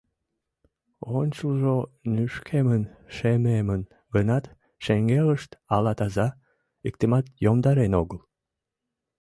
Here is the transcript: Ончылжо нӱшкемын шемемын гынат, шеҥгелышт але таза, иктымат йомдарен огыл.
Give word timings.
Ончылжо 1.19 1.75
нӱшкемын 2.13 2.83
шемемын 3.15 3.81
гынат, 4.13 4.45
шеҥгелышт 4.83 5.51
але 5.75 5.93
таза, 5.99 6.27
иктымат 6.87 7.25
йомдарен 7.43 7.93
огыл. 8.01 8.19